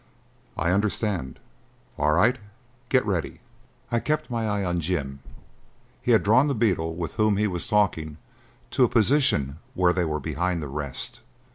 [0.57, 1.37] "I understand."
[1.95, 2.39] "All right,
[2.89, 3.39] get ready."
[3.91, 5.19] I kept my eye on Jim.
[6.01, 8.17] He had drawn the beetle with whom he was talking
[8.71, 11.21] to a position where they were behind the rest.